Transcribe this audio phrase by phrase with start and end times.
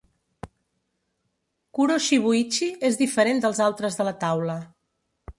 [1.77, 4.57] Kuro-Shibuichi es diferent del altres de la taula.